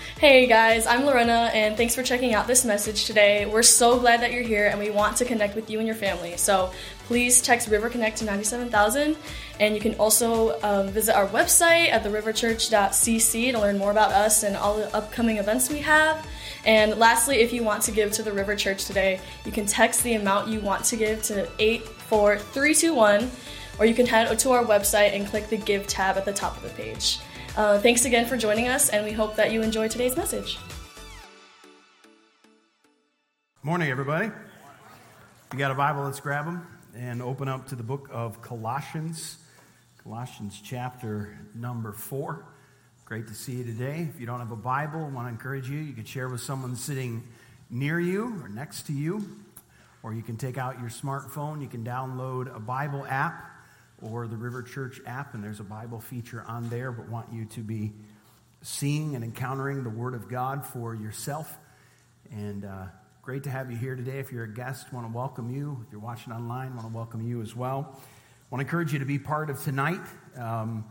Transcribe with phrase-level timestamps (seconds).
[0.00, 3.46] Hey guys, I'm Lorena, and thanks for checking out this message today.
[3.46, 5.96] We're so glad that you're here, and we want to connect with you and your
[5.96, 6.36] family.
[6.36, 6.72] So
[7.06, 9.16] please text River Connect to 97000,
[9.58, 14.44] and you can also um, visit our website at theriverchurch.cc to learn more about us
[14.44, 16.24] and all the upcoming events we have.
[16.64, 20.04] And lastly, if you want to give to the River Church today, you can text
[20.04, 23.30] the amount you want to give to 84321,
[23.80, 26.56] or you can head to our website and click the Give tab at the top
[26.56, 27.18] of the page.
[27.58, 30.60] Uh, thanks again for joining us, and we hope that you enjoy today's message.
[33.64, 34.30] Morning, everybody.
[35.52, 39.38] You got a Bible, let's grab them and open up to the book of Colossians,
[40.04, 42.44] Colossians chapter number four.
[43.04, 44.06] Great to see you today.
[44.08, 46.40] If you don't have a Bible, I want to encourage you, you can share with
[46.40, 47.24] someone sitting
[47.70, 49.28] near you or next to you,
[50.04, 51.60] or you can take out your smartphone.
[51.60, 53.57] You can download a Bible app
[54.02, 57.44] or the River Church app, and there's a Bible feature on there, but want you
[57.46, 57.92] to be
[58.62, 61.56] seeing and encountering the Word of God for yourself.
[62.30, 62.86] And uh,
[63.22, 64.18] great to have you here today.
[64.18, 65.84] If you're a guest, want to welcome you.
[65.86, 67.98] If you're watching online, want to welcome you as well.
[68.50, 70.00] Want to encourage you to be part of tonight.
[70.36, 70.84] Um,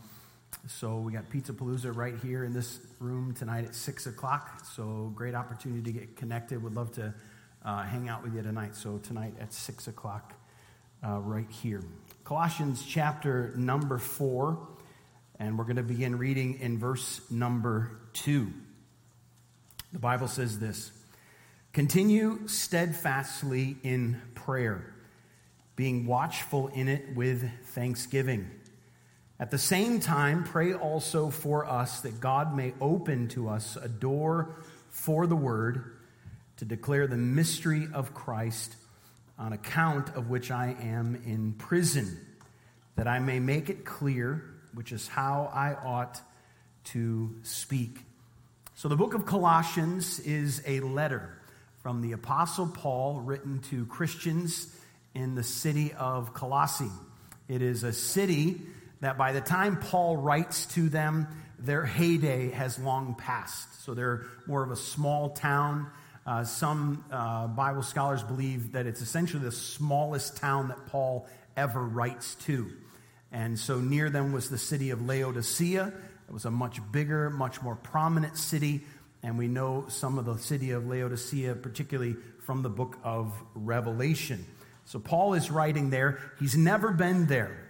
[0.67, 4.65] so we got Pizza Palooza right here in this room tonight at six o'clock.
[4.75, 6.61] So great opportunity to get connected.
[6.61, 7.13] Would love to
[7.63, 8.75] uh, hang out with you tonight.
[8.75, 10.33] So tonight at six o'clock,
[11.05, 11.83] uh, right here.
[12.23, 14.67] Colossians chapter number four,
[15.39, 18.51] and we're going to begin reading in verse number two.
[19.93, 20.91] The Bible says this
[21.73, 24.93] Continue steadfastly in prayer,
[25.75, 28.49] being watchful in it with thanksgiving.
[29.39, 33.87] At the same time, pray also for us that God may open to us a
[33.87, 34.55] door
[34.89, 35.97] for the word
[36.57, 38.75] to declare the mystery of Christ
[39.39, 42.19] on account of which I am in prison,
[42.95, 46.19] that I may make it clear, which is how I ought
[46.85, 47.99] to speak.
[48.75, 51.37] So, the book of Colossians is a letter
[51.83, 54.73] from the Apostle Paul written to Christians
[55.13, 56.91] in the city of Colossae.
[57.47, 58.61] It is a city
[59.01, 61.27] that by the time Paul writes to them,
[61.59, 63.83] their heyday has long passed.
[63.83, 65.87] So, they're more of a small town
[66.27, 71.81] uh, some uh, Bible scholars believe that it's essentially the smallest town that Paul ever
[71.81, 72.69] writes to.
[73.31, 75.93] And so near them was the city of Laodicea.
[76.27, 78.81] It was a much bigger, much more prominent city.
[79.23, 84.45] And we know some of the city of Laodicea, particularly from the book of Revelation.
[84.83, 86.19] So Paul is writing there.
[86.39, 87.69] He's never been there.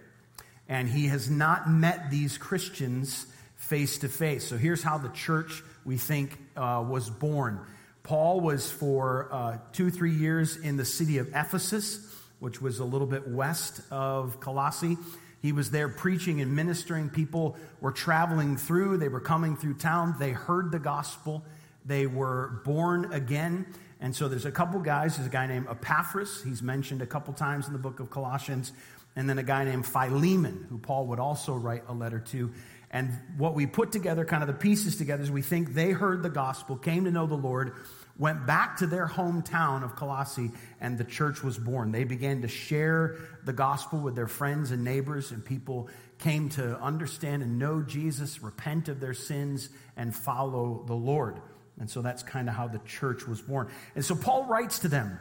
[0.68, 4.46] And he has not met these Christians face to face.
[4.48, 7.60] So here's how the church, we think, uh, was born.
[8.02, 12.06] Paul was for uh, two, three years in the city of Ephesus,
[12.40, 14.96] which was a little bit west of Colossae.
[15.42, 17.10] He was there preaching and ministering.
[17.10, 20.16] People were traveling through, they were coming through town.
[20.18, 21.44] They heard the gospel,
[21.84, 23.66] they were born again.
[24.00, 25.16] And so there's a couple guys.
[25.16, 28.72] There's a guy named Epaphras, he's mentioned a couple times in the book of Colossians,
[29.16, 32.52] and then a guy named Philemon, who Paul would also write a letter to.
[32.90, 36.22] And what we put together, kind of the pieces together, is we think they heard
[36.22, 37.74] the gospel, came to know the Lord,
[38.18, 40.50] went back to their hometown of Colossae,
[40.80, 41.92] and the church was born.
[41.92, 45.88] They began to share the gospel with their friends and neighbors, and people
[46.18, 51.40] came to understand and know Jesus, repent of their sins, and follow the Lord.
[51.78, 53.68] And so that's kind of how the church was born.
[53.94, 55.18] And so Paul writes to them.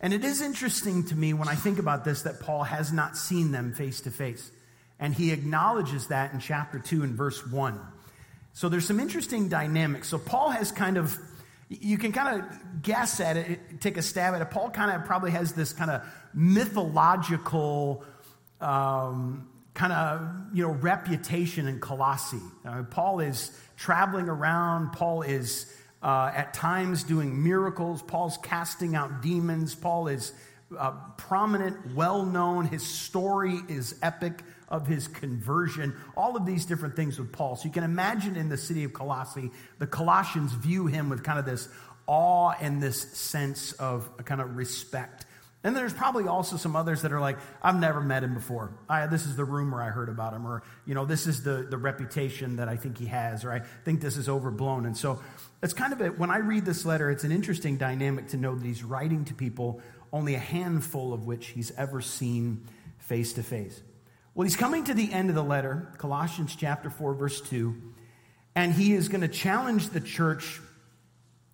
[0.00, 3.16] And it is interesting to me when I think about this that Paul has not
[3.16, 4.50] seen them face to face.
[5.00, 7.80] And he acknowledges that in chapter 2 and verse 1.
[8.52, 10.08] So there's some interesting dynamics.
[10.08, 11.16] So Paul has kind of
[11.68, 14.50] you can kind of guess at it, take a stab at it.
[14.50, 18.04] Paul kind of probably has this kind of mythological
[18.60, 22.40] um, kind of you know reputation in Colossae.
[22.66, 24.92] Uh, Paul is traveling around.
[24.92, 25.72] Paul is
[26.02, 28.02] uh, at times doing miracles.
[28.02, 29.74] Paul's casting out demons.
[29.74, 30.32] Paul is
[30.76, 32.66] uh, prominent, well known.
[32.66, 37.56] His story is epic of his conversion, all of these different things with Paul.
[37.56, 41.38] So you can imagine in the city of Colossae, the Colossians view him with kind
[41.38, 41.68] of this
[42.06, 45.24] awe and this sense of kind of respect.
[45.64, 48.72] And there's probably also some others that are like, I've never met him before.
[48.88, 51.66] I, this is the rumor I heard about him, or, you know, this is the,
[51.68, 54.86] the reputation that I think he has, or I think this is overblown.
[54.86, 55.20] And so
[55.60, 58.54] it's kind of a, when I read this letter, it's an interesting dynamic to know
[58.54, 59.80] that he's writing to people,
[60.12, 62.66] only a handful of which he's ever seen
[62.98, 63.80] face to face.
[64.34, 67.74] Well, he's coming to the end of the letter, Colossians chapter 4, verse 2,
[68.54, 70.60] and he is going to challenge the church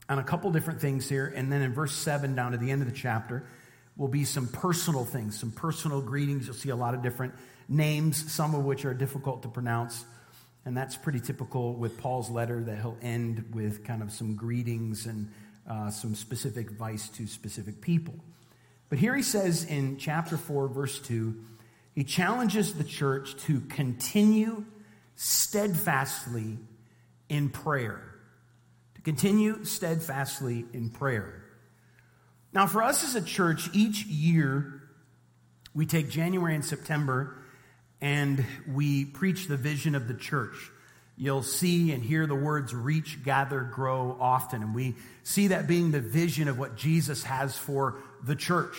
[0.08, 1.32] on a couple different things here.
[1.34, 3.46] And then in verse 7 down to the end of the chapter
[3.96, 6.46] will be some personal things, some personal greetings.
[6.46, 7.34] You'll see a lot of different
[7.68, 10.04] names, some of which are difficult to pronounce.
[10.66, 15.06] And that's pretty typical with Paul's letter that he'll end with kind of some greetings
[15.06, 15.30] and
[15.68, 18.14] uh, some specific advice to specific people.
[18.94, 21.34] But here he says in chapter 4, verse 2,
[21.96, 24.64] he challenges the church to continue
[25.16, 26.58] steadfastly
[27.28, 28.00] in prayer.
[28.94, 31.42] To continue steadfastly in prayer.
[32.52, 34.80] Now, for us as a church, each year
[35.74, 37.36] we take January and September
[38.00, 40.70] and we preach the vision of the church.
[41.16, 44.62] You'll see and hear the words reach, gather, grow often.
[44.62, 44.94] And we
[45.24, 48.76] see that being the vision of what Jesus has for the church.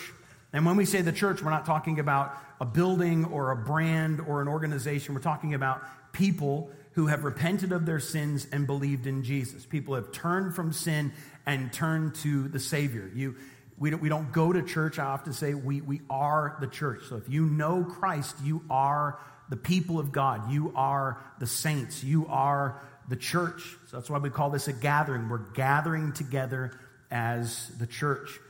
[0.52, 4.20] And when we say the church, we're not talking about a building or a brand
[4.20, 5.14] or an organization.
[5.14, 5.82] We're talking about
[6.12, 9.66] people who have repented of their sins and believed in Jesus.
[9.66, 11.12] People have turned from sin
[11.44, 13.10] and turned to the Savior.
[13.14, 13.36] You,
[13.78, 14.98] we, don't, we don't go to church.
[14.98, 17.02] I often say we, we are the church.
[17.08, 19.20] So if you know Christ, you are
[19.50, 20.50] the people of God.
[20.50, 22.02] You are the saints.
[22.02, 23.76] You are the church.
[23.90, 25.28] So that's why we call this a gathering.
[25.28, 26.72] We're gathering together
[27.10, 28.40] as the church.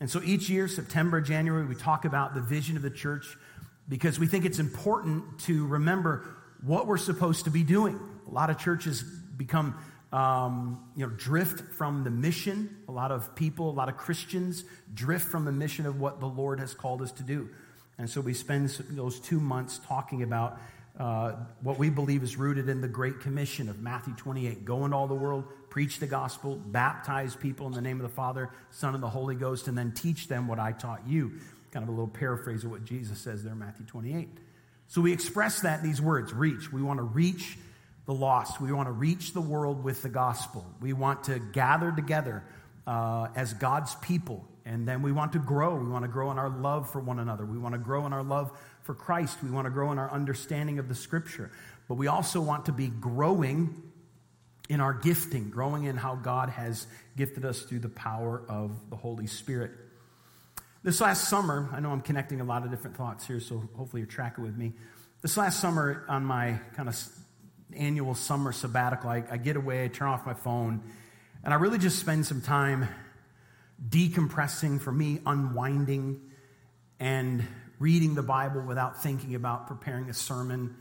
[0.00, 3.36] And so each year, September, January, we talk about the vision of the church
[3.88, 6.26] because we think it's important to remember
[6.62, 7.98] what we're supposed to be doing.
[8.26, 9.76] A lot of churches become,
[10.12, 12.76] um, you know, drift from the mission.
[12.88, 16.26] A lot of people, a lot of Christians drift from the mission of what the
[16.26, 17.48] Lord has called us to do.
[17.98, 20.58] And so we spend those two months talking about
[20.98, 24.96] uh, what we believe is rooted in the Great Commission of Matthew 28 go into
[24.96, 28.94] all the world, preach the gospel, baptize people in the name of the Father, Son,
[28.94, 31.32] and the Holy Ghost, and then teach them what I taught you.
[31.70, 34.28] Kind of a little paraphrase of what Jesus says there in Matthew 28.
[34.88, 36.72] So we express that in these words reach.
[36.72, 37.58] We want to reach
[38.06, 40.64] the lost, we want to reach the world with the gospel.
[40.80, 42.44] We want to gather together
[42.86, 45.76] uh, as God's people and then we want to grow.
[45.76, 47.46] We want to grow in our love for one another.
[47.46, 48.50] We want to grow in our love
[48.82, 49.38] for Christ.
[49.42, 51.52] We want to grow in our understanding of the scripture.
[51.88, 53.80] But we also want to be growing
[54.68, 58.96] in our gifting, growing in how God has gifted us through the power of the
[58.96, 59.70] Holy Spirit.
[60.82, 64.02] This last summer, I know I'm connecting a lot of different thoughts here, so hopefully
[64.02, 64.72] you're tracking with me.
[65.22, 67.00] This last summer, on my kind of
[67.76, 70.82] annual summer sabbatical, I, I get away, I turn off my phone,
[71.44, 72.88] and I really just spend some time
[73.84, 76.20] decompressing, for me, unwinding,
[76.98, 77.44] and
[77.78, 80.76] reading the Bible without thinking about preparing a sermon.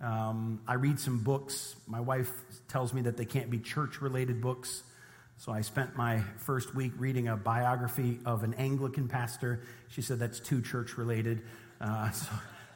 [0.00, 1.76] Um, I read some books.
[1.86, 2.30] My wife
[2.68, 4.82] tells me that they can't be church related books.
[5.36, 9.62] So I spent my first week reading a biography of an Anglican pastor.
[9.88, 11.42] She said that's too church related.
[11.80, 12.26] Uh, so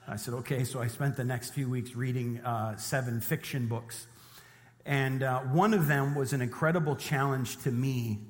[0.07, 0.65] I said, okay.
[0.65, 4.07] So I spent the next few weeks reading uh, seven fiction books.
[4.87, 8.21] And uh, one of them was an incredible challenge to me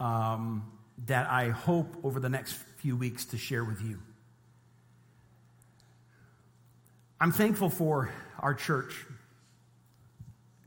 [0.00, 0.70] um,
[1.06, 4.00] that I hope over the next few weeks to share with you.
[7.20, 8.94] I'm thankful for our church.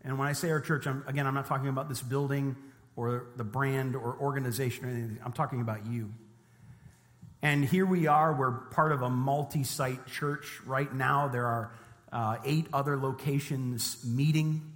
[0.04, 2.56] And when I say our church, I'm, again, I'm not talking about this building
[2.96, 5.20] or the brand or organization or anything.
[5.24, 6.12] I'm talking about you.
[7.42, 10.60] And here we are, we're part of a multi site church.
[10.66, 11.72] Right now, there are
[12.12, 14.74] uh, eight other locations meeting.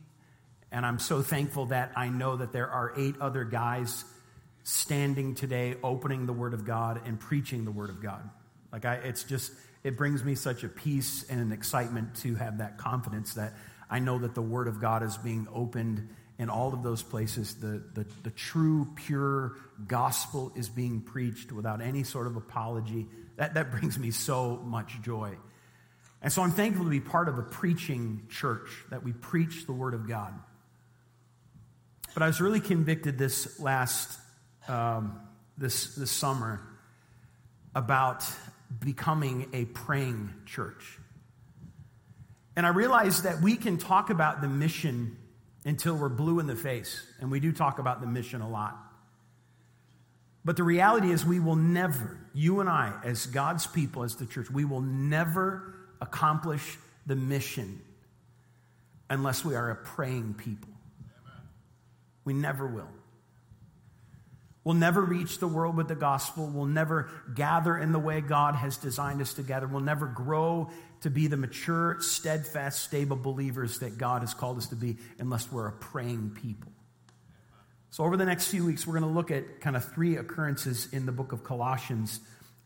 [0.71, 4.05] And I'm so thankful that I know that there are eight other guys
[4.63, 8.29] standing today, opening the Word of God and preaching the Word of God.
[8.71, 9.51] Like, I, it's just,
[9.83, 13.53] it brings me such a peace and an excitement to have that confidence that
[13.89, 16.07] I know that the Word of God is being opened
[16.39, 17.55] in all of those places.
[17.55, 23.07] The, the, the true, pure gospel is being preached without any sort of apology.
[23.37, 25.37] That, that brings me so much joy.
[26.21, 29.73] And so I'm thankful to be part of a preaching church, that we preach the
[29.73, 30.33] Word of God.
[32.13, 34.19] But I was really convicted this last
[34.67, 35.19] um,
[35.57, 36.61] this, this summer
[37.75, 38.25] about
[38.79, 40.97] becoming a praying church.
[42.55, 45.17] And I realized that we can talk about the mission
[45.65, 48.77] until we're blue in the face, and we do talk about the mission a lot.
[50.43, 54.25] But the reality is, we will never, you and I, as God's people, as the
[54.25, 57.79] church, we will never accomplish the mission
[59.09, 60.71] unless we are a praying people.
[62.25, 62.89] We never will.
[64.63, 66.45] We'll never reach the world with the gospel.
[66.45, 69.67] We'll never gather in the way God has designed us to gather.
[69.67, 70.69] We'll never grow
[71.01, 75.51] to be the mature, steadfast, stable believers that God has called us to be unless
[75.51, 76.71] we're a praying people.
[77.89, 80.87] So, over the next few weeks, we're going to look at kind of three occurrences
[80.93, 82.19] in the book of Colossians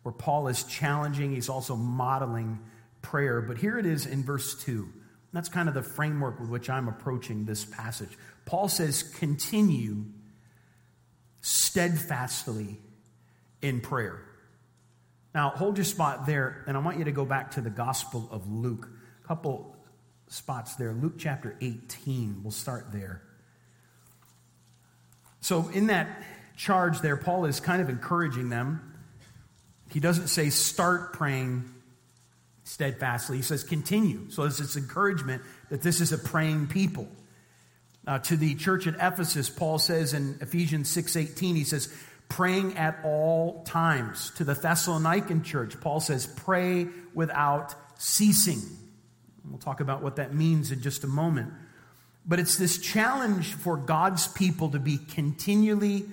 [0.03, 2.59] where Paul is challenging, he's also modeling
[3.01, 3.41] prayer.
[3.41, 4.87] But here it is in verse 2.
[5.33, 8.17] That's kind of the framework with which I'm approaching this passage.
[8.45, 10.05] Paul says, Continue
[11.45, 12.75] steadfastly
[13.61, 14.19] in prayer.
[15.35, 18.27] Now, hold your spot there, and I want you to go back to the Gospel
[18.31, 18.89] of Luke.
[19.23, 19.75] A couple
[20.27, 20.91] spots there.
[20.93, 23.21] Luke chapter 18, we'll start there.
[25.41, 26.23] So, in that
[26.57, 28.95] charge there, Paul is kind of encouraging them.
[29.91, 31.69] He doesn't say start praying
[32.63, 34.31] steadfastly, he says continue.
[34.31, 37.07] So, it's encouragement that this is a praying people.
[38.07, 41.91] Uh, to the church at Ephesus, Paul says in Ephesians 6:18, he says,
[42.29, 44.31] praying at all times.
[44.37, 48.61] To the Thessalonican church, Paul says, pray without ceasing.
[49.47, 51.53] We'll talk about what that means in just a moment.
[52.25, 56.05] But it's this challenge for God's people to be continually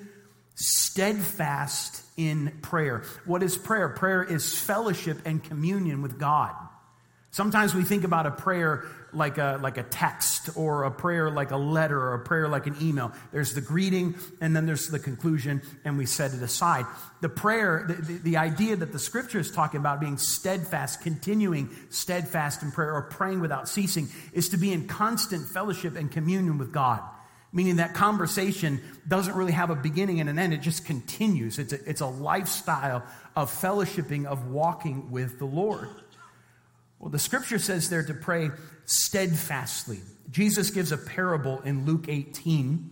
[0.55, 3.05] steadfast in prayer.
[3.25, 3.89] What is prayer?
[3.89, 6.55] Prayer is fellowship and communion with God.
[7.33, 8.85] Sometimes we think about a prayer
[9.15, 12.67] like a, like a text or a prayer like a letter or a prayer like
[12.67, 13.11] an email.
[13.33, 16.85] There's the greeting and then there's the conclusion and we set it aside.
[17.23, 21.71] The prayer, the, the, the idea that the scripture is talking about being steadfast, continuing
[21.89, 26.59] steadfast in prayer or praying without ceasing is to be in constant fellowship and communion
[26.59, 27.01] with God.
[27.51, 30.53] Meaning that conversation doesn't really have a beginning and an end.
[30.53, 31.59] It just continues.
[31.59, 35.89] It's a, it's a lifestyle of fellowshipping, of walking with the Lord.
[37.03, 38.51] Well, the scripture says there to pray
[38.85, 39.99] steadfastly.
[40.31, 42.91] Jesus gives a parable in Luke 18,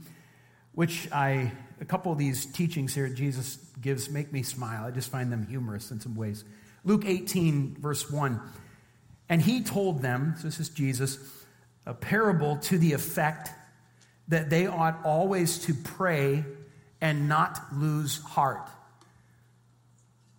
[0.72, 4.84] which I, a couple of these teachings here Jesus gives make me smile.
[4.84, 6.44] I just find them humorous in some ways.
[6.84, 8.40] Luke 18, verse 1.
[9.28, 11.20] And he told them, so this is Jesus,
[11.86, 13.50] a parable to the effect
[14.26, 16.44] that they ought always to pray
[17.00, 18.68] and not lose heart.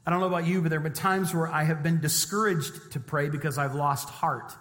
[0.06, 2.92] I don't know about you, but there have been times where I have been discouraged
[2.94, 4.54] to pray because I've lost heart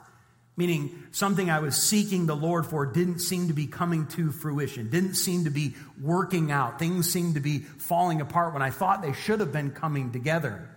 [0.61, 4.91] meaning something I was seeking the Lord for didn't seem to be coming to fruition,
[4.91, 6.79] didn't seem to be working out.
[6.79, 10.69] Things seemed to be falling apart when I thought they should have been coming together.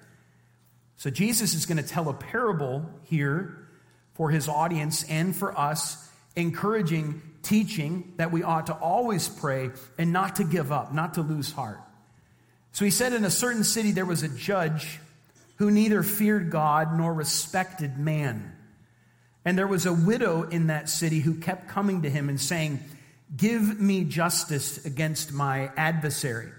[0.96, 3.68] So Jesus is going to tell a parable here
[4.14, 10.14] for his audience and for us, encouraging, teaching that we ought to always pray and
[10.14, 11.82] not to give up, not to lose heart.
[12.74, 15.00] So he said, In a certain city there was a judge
[15.56, 18.52] who neither feared God nor respected man.
[19.46, 22.80] And there was a widow in that city who kept coming to him and saying,
[23.36, 26.52] Give me justice against my adversary.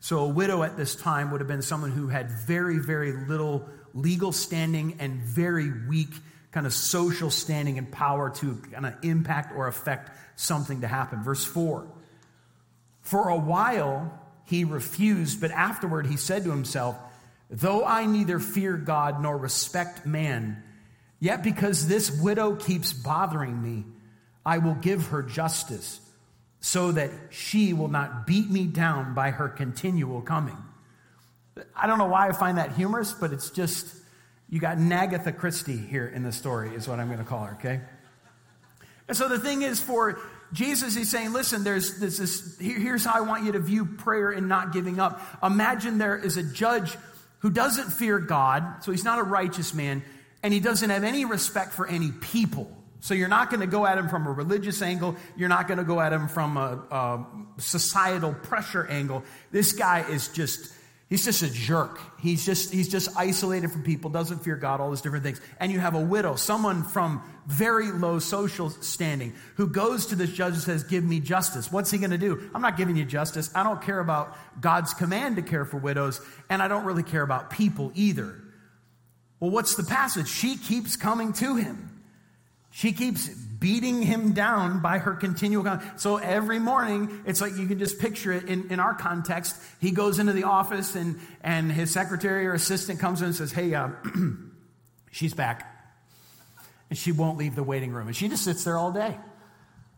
[0.00, 3.68] So, a widow at this time would have been someone who had very, very little
[3.94, 6.10] legal standing and very weak
[6.50, 11.22] kind of social standing and power to kind of impact or affect something to happen.
[11.22, 11.86] Verse 4
[13.00, 14.21] For a while
[14.52, 16.96] he refused, but afterward he said to himself,
[17.50, 20.62] Though I neither fear God nor respect man,
[21.22, 23.84] Yet because this widow keeps bothering me,
[24.44, 26.00] I will give her justice
[26.58, 30.56] so that she will not beat me down by her continual coming.
[31.76, 33.86] I don't know why I find that humorous, but it's just,
[34.50, 37.52] you got Nagatha Christie here in the story, is what I'm going to call her,
[37.52, 37.82] okay?
[39.06, 40.18] And so the thing is, for
[40.52, 44.30] Jesus, he's saying, listen, there's, there's this, here's how I want you to view prayer
[44.30, 45.20] and not giving up.
[45.42, 46.96] Imagine there is a judge
[47.38, 50.02] who doesn't fear God, so he's not a righteous man
[50.42, 52.70] and he doesn't have any respect for any people.
[53.00, 55.16] So you're not going to go at him from a religious angle.
[55.36, 57.26] You're not going to go at him from a, a,
[57.58, 59.24] societal pressure angle.
[59.50, 60.72] This guy is just,
[61.12, 62.00] he's just a jerk.
[62.20, 65.42] He's just, he's just isolated from people, doesn't fear God, all those different things.
[65.60, 70.32] And you have a widow, someone from very low social standing, who goes to this
[70.32, 71.70] judge and says, give me justice.
[71.70, 72.48] What's he going to do?
[72.54, 73.50] I'm not giving you justice.
[73.54, 77.22] I don't care about God's command to care for widows, and I don't really care
[77.22, 78.34] about people either.
[79.38, 80.28] Well, what's the passage?
[80.28, 82.02] She keeps coming to him.
[82.70, 83.28] She keeps
[83.62, 85.62] beating him down by her continual.
[85.62, 89.56] Con- so every morning, it's like you can just picture it in, in our context.
[89.80, 93.52] He goes into the office and, and his secretary or assistant comes in and says,
[93.52, 93.90] Hey, uh,
[95.12, 95.68] she's back.
[96.90, 98.08] And she won't leave the waiting room.
[98.08, 99.16] And she just sits there all day.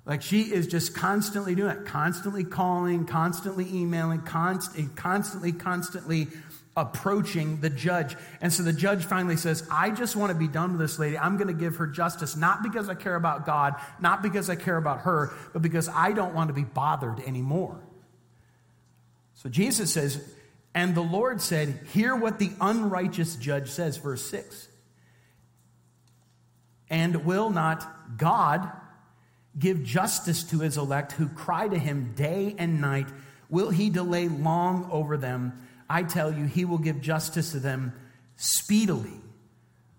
[0.04, 6.28] Like she is just constantly doing it, constantly calling, constantly emailing, const- constantly, constantly
[6.76, 8.16] approaching the judge.
[8.40, 11.16] And so the judge finally says, I just want to be done with this lady.
[11.16, 14.56] I'm going to give her justice, not because I care about God, not because I
[14.56, 17.80] care about her, but because I don't want to be bothered anymore.
[19.34, 20.20] So Jesus says,
[20.74, 24.68] and the Lord said, Hear what the unrighteous judge says, verse 6.
[26.90, 28.70] And will not God
[29.56, 33.06] give justice to his elect who cry to him day and night?
[33.48, 35.63] Will he delay long over them?
[35.88, 37.92] I tell you, he will give justice to them
[38.36, 39.12] speedily.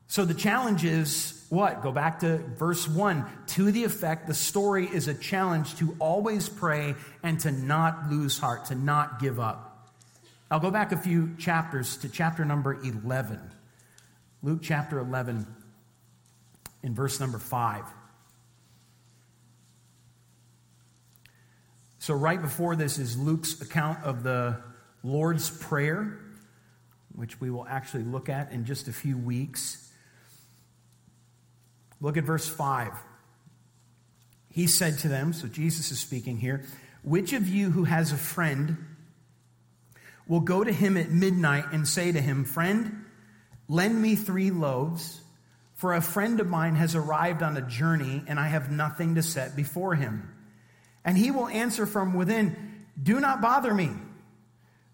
[0.08, 1.82] So the challenge is what?
[1.82, 3.26] Go back to verse 1.
[3.48, 8.38] To the effect, the story is a challenge to always pray and to not lose
[8.38, 9.90] heart, to not give up.
[10.50, 13.40] I'll go back a few chapters to chapter number 11.
[14.44, 15.48] Luke chapter 11,
[16.84, 17.84] in verse number 5.
[21.98, 24.62] So, right before this is Luke's account of the
[25.06, 26.18] Lord's Prayer,
[27.14, 29.88] which we will actually look at in just a few weeks.
[32.02, 32.92] Look at verse 5.
[34.52, 36.66] He said to them, so Jesus is speaking here,
[37.04, 38.78] which of you who has a friend
[40.28, 43.06] will go to him at midnight and say to him, Friend,
[43.68, 45.22] lend me three loaves,
[45.76, 49.22] for a friend of mine has arrived on a journey and I have nothing to
[49.22, 50.34] set before him.
[51.04, 53.92] And he will answer from within, Do not bother me.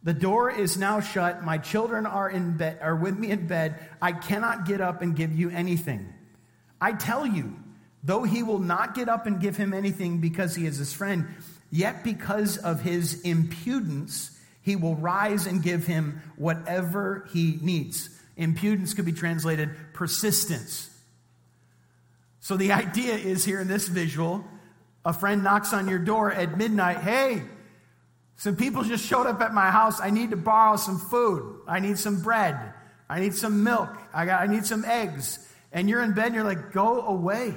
[0.04, 1.44] The door is now shut.
[1.44, 3.80] My children are in bed, are with me in bed.
[4.02, 6.12] I cannot get up and give you anything.
[6.80, 7.56] I tell you,
[8.04, 11.28] Though he will not get up and give him anything because he is his friend,
[11.70, 18.10] yet because of his impudence, he will rise and give him whatever he needs.
[18.38, 20.90] Impudence could be translated persistence.
[22.40, 24.46] So the idea is here in this visual
[25.04, 26.98] a friend knocks on your door at midnight.
[26.98, 27.42] Hey,
[28.38, 30.02] some people just showed up at my house.
[30.02, 31.62] I need to borrow some food.
[31.68, 32.74] I need some bread.
[33.10, 33.90] I need some milk.
[34.14, 35.40] I, got, I need some eggs.
[35.72, 37.54] And you're in bed and you're like, go away.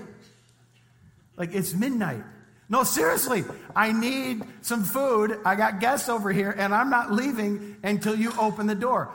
[1.36, 2.22] Like it's midnight.
[2.68, 3.44] No, seriously,
[3.76, 5.38] I need some food.
[5.44, 9.12] I got guests over here, and I'm not leaving until you open the door.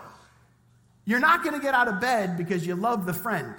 [1.06, 3.56] You're not going to get out of bed because you love the friend.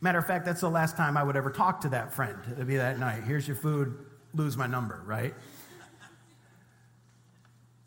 [0.00, 2.36] Matter of fact, that's the last time I would ever talk to that friend.
[2.52, 3.22] It'd be that night.
[3.22, 3.96] Here's your food,
[4.34, 5.34] lose my number, right?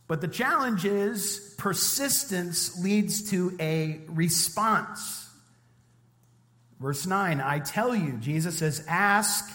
[0.07, 5.29] But the challenge is persistence leads to a response.
[6.79, 9.49] Verse 9, I tell you, Jesus says, ask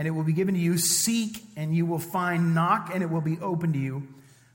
[0.00, 0.78] and it will be given to you.
[0.78, 2.54] Seek, and you will find.
[2.54, 4.08] Knock, and it will be open to you.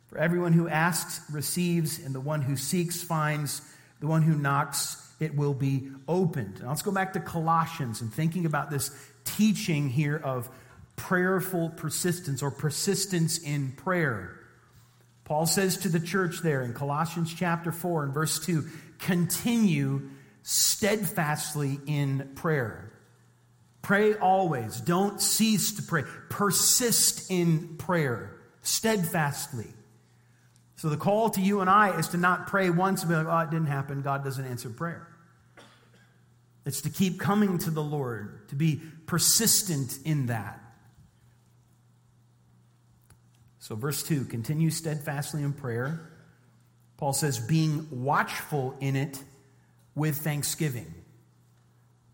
[0.08, 3.62] For everyone who asks receives, and the one who seeks finds.
[4.00, 6.62] The one who knocks, it will be opened.
[6.62, 8.89] Now let's go back to Colossians and thinking about this
[9.24, 10.50] teaching here of
[10.96, 14.35] prayerful persistence or persistence in prayer.
[15.25, 18.64] Paul says to the church there in Colossians chapter 4 and verse 2
[19.00, 20.09] continue
[20.44, 22.94] steadfastly in prayer.
[23.81, 24.79] Pray always.
[24.79, 26.03] Don't cease to pray.
[26.29, 29.68] Persist in prayer steadfastly.
[30.75, 33.27] So the call to you and I is to not pray once and be like,
[33.27, 34.01] oh, it didn't happen.
[34.01, 35.07] God doesn't answer prayer.
[36.66, 40.59] It's to keep coming to the Lord, to be persistent in that.
[43.66, 46.12] So, verse 2 continue steadfastly in prayer.
[46.98, 49.18] Paul says, being watchful in it
[49.96, 50.94] with thanksgiving.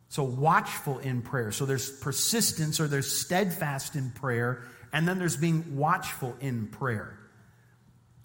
[0.07, 1.51] So, watchful in prayer.
[1.51, 7.19] So, there's persistence or there's steadfast in prayer, and then there's being watchful in prayer.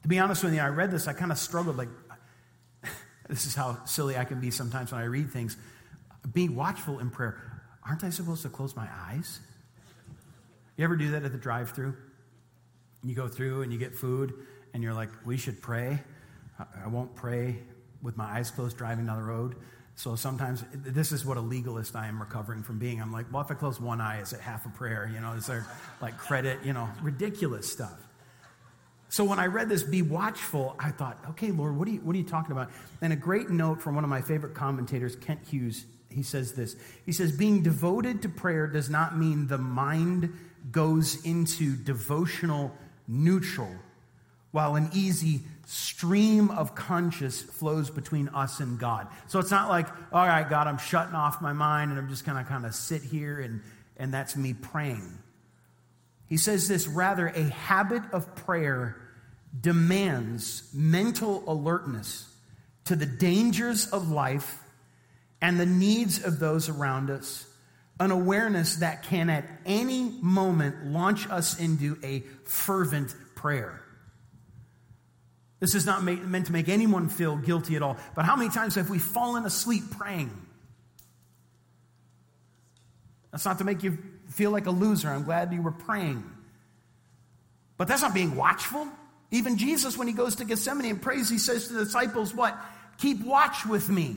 [0.02, 1.76] To be honest with you, I read this, I kind of struggled.
[1.76, 1.88] Like,
[3.28, 5.56] this is how silly I can be sometimes when I read things.
[6.32, 7.42] Being watchful in prayer.
[7.84, 9.40] Aren't I supposed to close my eyes?
[10.76, 11.96] You ever do that at the drive through?
[13.06, 14.34] You go through and you get food,
[14.74, 15.98] and you're like, we should pray.
[16.58, 17.58] I won't pray
[18.02, 19.56] with my eyes closed driving down the road.
[19.94, 23.00] So sometimes this is what a legalist I am recovering from being.
[23.00, 25.10] I'm like, well, if I close one eye, is it half a prayer?
[25.12, 25.66] You know, is there
[26.02, 26.58] like credit?
[26.64, 27.96] You know, ridiculous stuff.
[29.08, 32.14] So when I read this, be watchful, I thought, okay, Lord, what are you, what
[32.14, 32.70] are you talking about?
[33.00, 36.76] And a great note from one of my favorite commentators, Kent Hughes, he says this.
[37.06, 40.36] He says, being devoted to prayer does not mean the mind
[40.72, 42.76] goes into devotional
[43.08, 43.74] neutral,
[44.50, 49.08] while an easy stream of conscious flows between us and God.
[49.26, 52.24] So it's not like, all right, God, I'm shutting off my mind and I'm just
[52.24, 53.60] going to kind of sit here and,
[53.96, 55.18] and that's me praying.
[56.28, 58.96] He says this rather, a habit of prayer
[59.60, 62.32] demands mental alertness
[62.84, 64.62] to the dangers of life
[65.40, 67.46] and the needs of those around us,
[67.98, 73.82] an awareness that can at any moment launch us into a fervent prayer.
[75.60, 77.96] This is not meant to make anyone feel guilty at all.
[78.14, 80.30] But how many times have we fallen asleep praying?
[83.32, 85.08] That's not to make you feel like a loser.
[85.08, 86.22] I'm glad you were praying.
[87.78, 88.86] But that's not being watchful.
[89.30, 92.56] Even Jesus, when he goes to Gethsemane and prays, he says to the disciples, What?
[92.98, 94.16] Keep watch with me.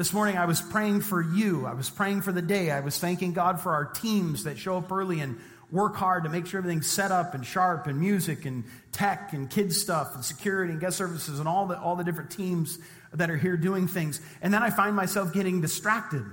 [0.00, 1.66] This morning I was praying for you.
[1.66, 2.70] I was praying for the day.
[2.70, 5.38] I was thanking God for our teams that show up early and
[5.70, 9.50] work hard to make sure everything's set up and sharp and music and tech and
[9.50, 12.78] kids stuff and security and guest services and all the, all the different teams
[13.12, 14.22] that are here doing things.
[14.40, 16.24] And then I find myself getting distracted.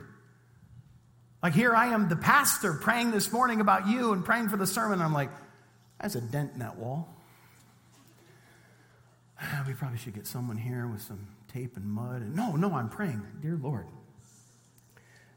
[1.43, 4.65] Like here I am, the pastor, praying this morning about you and praying for the
[4.65, 5.01] sermon.
[5.01, 5.31] I'm like,
[5.99, 7.13] that's a dent in that wall.
[9.67, 11.27] We probably should get someone here with some
[11.57, 12.21] tape and mud.
[12.21, 13.21] And no, no, I'm praying.
[13.41, 13.87] Dear Lord,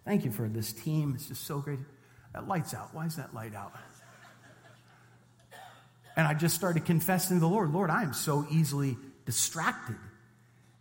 [0.04, 1.12] thank you for this team.
[1.14, 1.78] It's just so great.
[2.34, 2.94] That light's out.
[2.94, 3.72] Why is that light out?
[6.16, 9.96] And I just started confessing to the Lord, Lord, I am so easily distracted.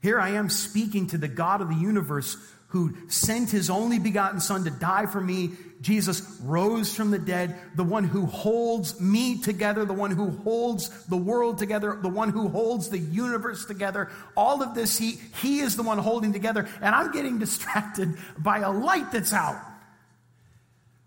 [0.02, 2.36] Here I am speaking to the God of the universe
[2.70, 5.52] who sent his only begotten Son to die for me.
[5.82, 10.90] Jesus rose from the dead, the one who holds me together, the one who holds
[11.06, 14.10] the world together, the one who holds the universe together.
[14.36, 16.68] All of this, he, he is the one holding together.
[16.82, 19.62] And I'm getting distracted by a light that's out.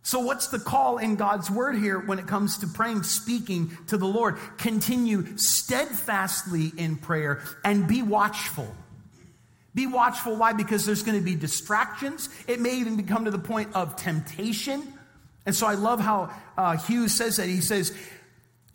[0.04, 3.96] So, what's the call in God's word here when it comes to praying, speaking to
[3.96, 4.36] the Lord?
[4.58, 8.74] Continue steadfastly in prayer and be watchful.
[9.74, 10.36] Be watchful.
[10.36, 10.52] Why?
[10.52, 12.28] Because there's going to be distractions.
[12.46, 14.82] It may even become to the point of temptation.
[15.46, 17.48] And so I love how uh, Hughes says that.
[17.48, 17.96] He says,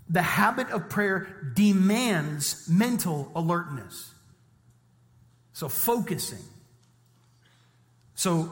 [0.10, 4.14] the habit of prayer demands mental alertness.
[5.54, 6.44] So focusing.
[8.16, 8.52] So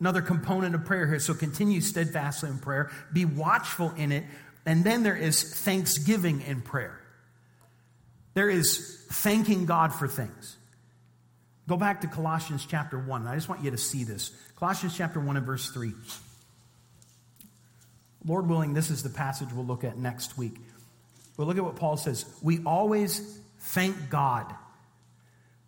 [0.00, 1.18] another component of prayer here.
[1.20, 4.24] So continue steadfastly in prayer, be watchful in it.
[4.64, 7.00] And then there is thanksgiving in prayer.
[8.34, 10.56] There is thanking God for things.
[11.68, 13.26] Go back to Colossians chapter 1.
[13.26, 14.30] I just want you to see this.
[14.56, 15.92] Colossians chapter 1 and verse 3.
[18.24, 20.56] Lord willing, this is the passage we'll look at next week.
[21.36, 22.24] But look at what Paul says.
[22.42, 24.52] We always thank God,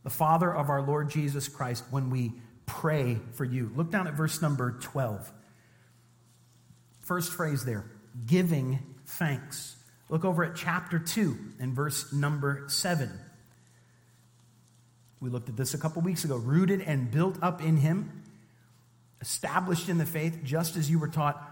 [0.02, 2.32] the Father of our Lord Jesus Christ, when we
[2.66, 3.70] pray for you.
[3.74, 5.32] Look down at verse number 12.
[7.00, 7.90] First phrase there
[8.26, 9.76] giving thanks.
[10.08, 13.10] Look over at chapter 2 and verse number 7.
[15.20, 16.36] We looked at this a couple weeks ago.
[16.36, 18.22] Rooted and built up in Him,
[19.20, 21.42] established in the faith, just as you were taught,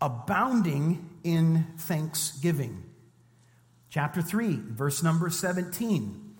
[0.00, 2.84] abounding in thanksgiving.
[3.90, 6.36] Chapter 3, verse number 17.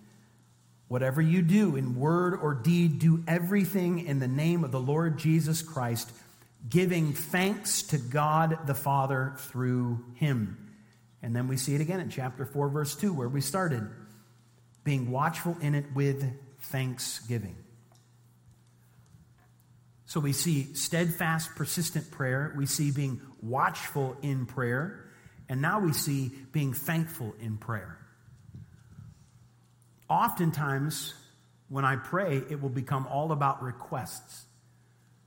[0.86, 5.18] Whatever you do in word or deed, do everything in the name of the Lord
[5.18, 6.10] Jesus Christ,
[6.68, 10.72] giving thanks to God the Father through him.
[11.22, 13.86] And then we see it again in chapter 4, verse 2, where we started,
[14.84, 16.24] being watchful in it with
[16.60, 17.56] thanksgiving.
[20.06, 22.54] So we see steadfast, persistent prayer.
[22.56, 25.04] We see being watchful in prayer.
[25.48, 27.98] And now we see being thankful in prayer.
[30.08, 31.14] Oftentimes,
[31.68, 34.46] when I pray, it will become all about requests.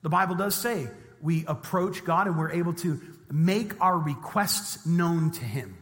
[0.02, 0.88] The Bible does say
[1.22, 3.00] we approach God and we're able to
[3.32, 5.78] make our requests known to Him.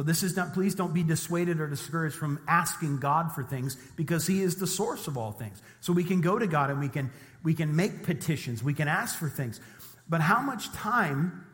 [0.00, 3.76] So this is not, please don't be dissuaded or discouraged from asking God for things
[3.96, 5.60] because He is the source of all things.
[5.82, 7.10] So we can go to God and we can,
[7.42, 9.60] we can make petitions, we can ask for things.
[10.08, 11.44] But how much time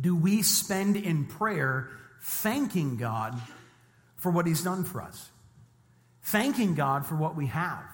[0.00, 1.88] do we spend in prayer
[2.22, 3.40] thanking God
[4.16, 5.30] for what He's done for us?
[6.22, 7.84] Thanking God for what we have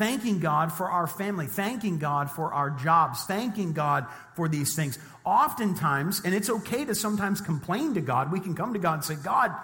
[0.00, 4.98] thanking God for our family, thanking God for our jobs, thanking God for these things.
[5.26, 9.04] Oftentimes, and it's okay to sometimes complain to God, we can come to God and
[9.04, 9.54] say, God,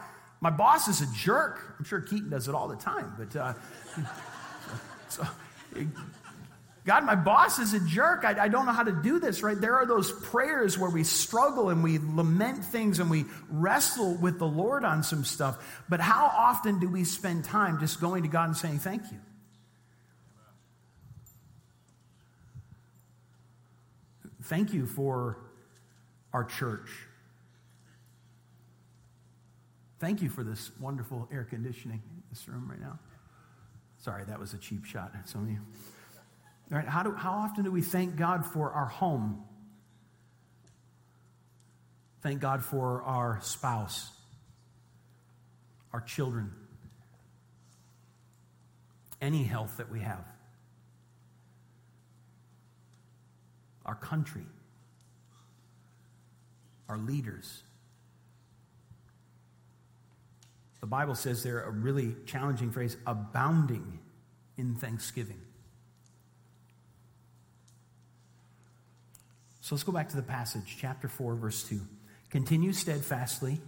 [0.43, 1.77] my boss is a jerk.
[1.79, 3.55] I'm sure Keaton does it all the time, but uh,
[5.09, 5.27] so,
[6.85, 8.27] God, my boss is a jerk.
[8.27, 9.59] I, I, don't know how to do this, right?
[9.59, 14.39] There are those prayers where we struggle and we lament things and we wrestle with
[14.39, 15.83] the Lord on some stuff.
[15.89, 19.19] But how often do we spend time just going to God and saying, Thank you?
[24.47, 25.39] Thank you for
[26.33, 26.89] our church.
[29.99, 33.01] Thank you for this wonderful air conditioning in this room right now.
[33.99, 35.59] Sorry, that was a cheap shot at some of you.
[36.71, 39.43] All right, how, do, how often do we thank God for our home?
[42.21, 44.11] Thank God for our spouse,
[45.93, 46.53] our children,
[49.21, 50.25] any health that we have.
[53.87, 54.45] Our country,
[56.89, 57.63] our leaders.
[60.81, 64.01] The Bible says there a really challenging phrase abounding
[64.59, 65.41] in thanksgiving.
[69.61, 71.81] So let's go back to the passage, chapter 4, verse 2.
[72.31, 73.61] Continue steadfastly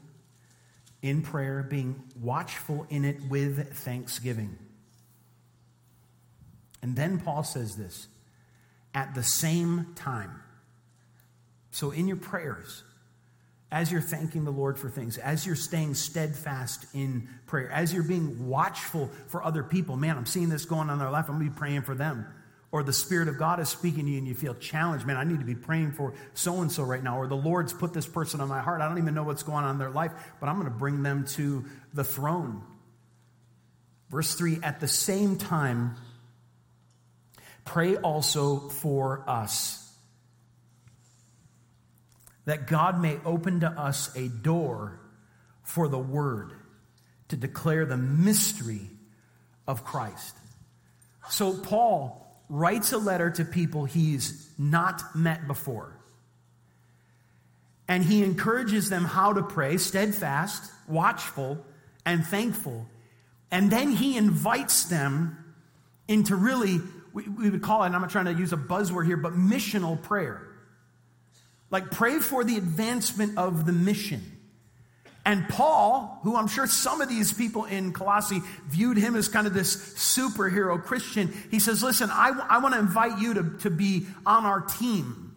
[1.02, 4.56] in prayer, being watchful in it with thanksgiving.
[6.82, 8.06] And then Paul says this
[8.94, 10.42] at the same time.
[11.70, 12.82] So, in your prayers,
[13.70, 18.02] as you're thanking the Lord for things, as you're staying steadfast in prayer, as you're
[18.02, 21.38] being watchful for other people, man, I'm seeing this going on in their life, I'm
[21.38, 22.26] to be praying for them.
[22.70, 25.24] Or the Spirit of God is speaking to you and you feel challenged, man, I
[25.24, 27.18] need to be praying for so and so right now.
[27.18, 28.82] Or the Lord's put this person on my heart.
[28.82, 31.02] I don't even know what's going on in their life, but I'm going to bring
[31.02, 32.62] them to the throne.
[34.10, 35.96] Verse 3 At the same time,
[37.68, 39.84] Pray also for us.
[42.48, 44.98] that God may open to us a door
[45.64, 46.50] for the word
[47.28, 48.88] to declare the mystery
[49.66, 50.34] of Christ.
[51.28, 55.94] So Paul writes a letter to people he's not met before.
[57.86, 61.62] And he encourages them how to pray steadfast, watchful,
[62.06, 62.86] and thankful.
[63.50, 65.36] And then he invites them
[66.08, 66.80] into really,
[67.18, 69.32] we, we would call it, and I'm not trying to use a buzzword here, but
[69.32, 70.46] missional prayer.
[71.70, 74.22] Like pray for the advancement of the mission.
[75.26, 79.46] And Paul, who I'm sure some of these people in Colossae viewed him as kind
[79.46, 83.70] of this superhero Christian, he says, Listen, I, I want to invite you to, to
[83.70, 85.36] be on our team.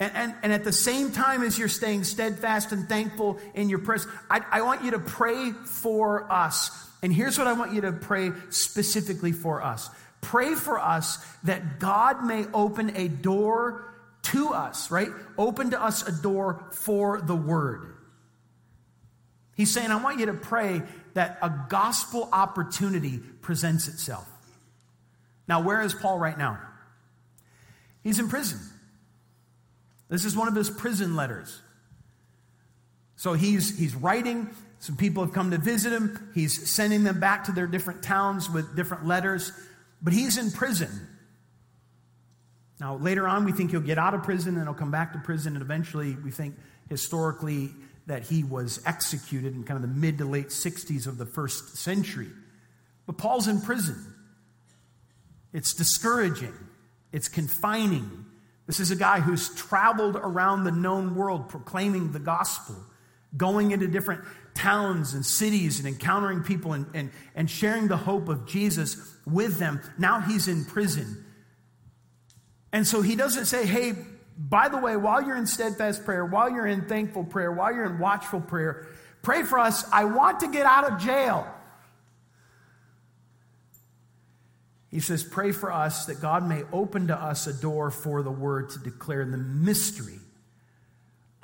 [0.00, 3.78] And, and, and, at the same time as you're staying steadfast and thankful in your
[3.78, 6.70] prayers, I, I want you to pray for us.
[7.02, 9.90] And here's what I want you to pray specifically for us
[10.24, 15.08] pray for us that God may open a door to us, right?
[15.36, 17.94] Open to us a door for the word.
[19.54, 20.82] He's saying, I want you to pray
[21.12, 24.28] that a gospel opportunity presents itself.
[25.46, 26.58] Now, where is Paul right now?
[28.02, 28.58] He's in prison.
[30.08, 31.60] This is one of his prison letters.
[33.16, 34.50] So he's, he's writing.
[34.80, 36.30] Some people have come to visit him.
[36.34, 39.52] He's sending them back to their different towns with different letters.
[40.04, 41.08] But he's in prison.
[42.78, 45.18] Now, later on, we think he'll get out of prison and he'll come back to
[45.18, 46.56] prison, and eventually, we think
[46.90, 47.70] historically
[48.06, 51.78] that he was executed in kind of the mid to late 60s of the first
[51.78, 52.28] century.
[53.06, 53.96] But Paul's in prison.
[55.54, 56.52] It's discouraging,
[57.12, 58.26] it's confining.
[58.66, 62.76] This is a guy who's traveled around the known world proclaiming the gospel,
[63.36, 68.28] going into different towns and cities and encountering people and, and, and sharing the hope
[68.28, 69.80] of Jesus with them.
[69.98, 71.24] Now he's in prison.
[72.72, 73.94] And so he doesn't say, hey,
[74.36, 77.84] by the way, while you're in steadfast prayer, while you're in thankful prayer, while you're
[77.84, 78.86] in watchful prayer,
[79.22, 79.84] pray for us.
[79.92, 81.46] I want to get out of jail.
[84.90, 88.30] He says, Pray for us that God may open to us a door for the
[88.30, 90.20] word to declare the mystery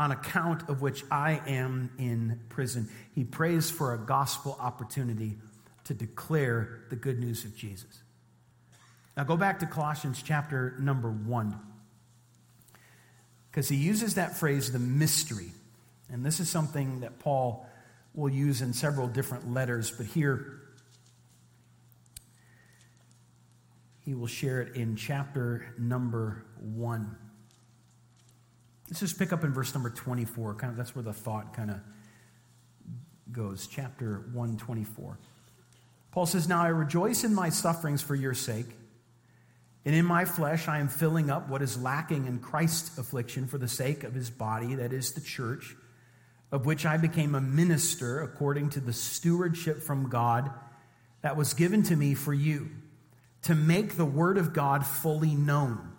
[0.01, 2.89] on account of which I am in prison.
[3.15, 5.37] He prays for a gospel opportunity
[5.85, 8.03] to declare the good news of Jesus.
[9.15, 11.55] Now go back to Colossians chapter number one.
[13.51, 15.53] Because he uses that phrase, the mystery.
[16.11, 17.69] And this is something that Paul
[18.15, 20.63] will use in several different letters, but here
[24.07, 27.17] he will share it in chapter number one.
[28.91, 30.55] Let's just pick up in verse number 24.
[30.55, 31.81] Kind of that's where the thought kind of
[33.33, 33.67] goes.
[33.67, 35.19] Chapter 124.
[36.11, 38.67] Paul says, Now I rejoice in my sufferings for your sake
[39.85, 43.57] and in my flesh, I am filling up what is lacking in Christ's affliction for
[43.57, 45.75] the sake of his body, that is the church,
[46.53, 50.51] of which I became a minister according to the stewardship from God
[51.23, 52.71] that was given to me for you,
[53.43, 55.90] to make the word of God fully known,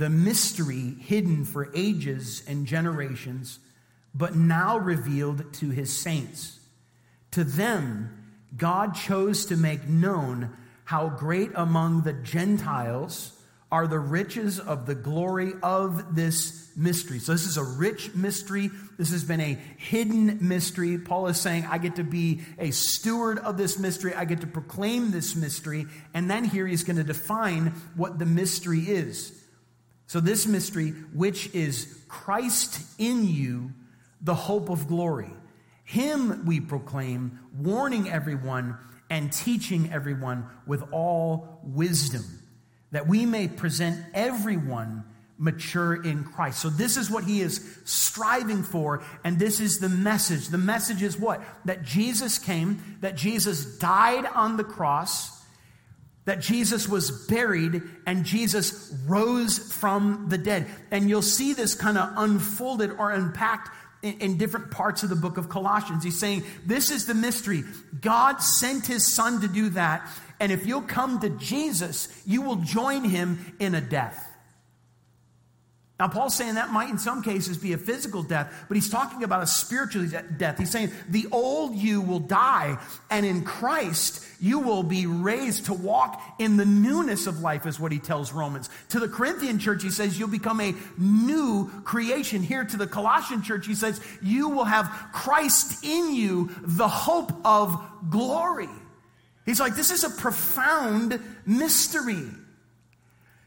[0.00, 3.58] the mystery hidden for ages and generations,
[4.14, 6.58] but now revealed to his saints.
[7.32, 13.38] To them, God chose to make known how great among the Gentiles
[13.70, 17.18] are the riches of the glory of this mystery.
[17.18, 18.70] So, this is a rich mystery.
[18.96, 20.96] This has been a hidden mystery.
[20.96, 24.14] Paul is saying, I get to be a steward of this mystery.
[24.14, 25.86] I get to proclaim this mystery.
[26.14, 29.39] And then here he's going to define what the mystery is.
[30.10, 33.70] So, this mystery, which is Christ in you,
[34.20, 35.30] the hope of glory.
[35.84, 38.76] Him we proclaim, warning everyone
[39.08, 42.24] and teaching everyone with all wisdom,
[42.90, 45.04] that we may present everyone
[45.38, 46.58] mature in Christ.
[46.60, 50.48] So, this is what he is striving for, and this is the message.
[50.48, 51.40] The message is what?
[51.66, 55.39] That Jesus came, that Jesus died on the cross,
[56.26, 60.66] that Jesus was buried, and Jesus rose from the dead.
[60.90, 63.70] And you'll see this kind of unfolded or unpacked
[64.02, 66.04] in, in different parts of the book of Colossians.
[66.04, 67.64] He's saying, This is the mystery.
[68.00, 70.08] God sent his son to do that.
[70.38, 74.29] And if you'll come to Jesus, you will join him in a death.
[76.00, 79.22] Now, Paul's saying that might in some cases be a physical death, but he's talking
[79.22, 80.08] about a spiritual
[80.38, 80.56] death.
[80.56, 82.78] He's saying the old you will die,
[83.10, 87.78] and in Christ you will be raised to walk in the newness of life, is
[87.78, 88.70] what he tells Romans.
[88.88, 92.42] To the Corinthian church, he says you'll become a new creation.
[92.42, 97.30] Here to the Colossian church, he says you will have Christ in you, the hope
[97.44, 98.70] of glory.
[99.44, 102.24] He's like, this is a profound mystery.